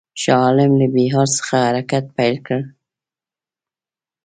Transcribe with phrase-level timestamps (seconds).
[0.21, 2.59] شاه عالم له بیهار څخه حرکت پیل کړ.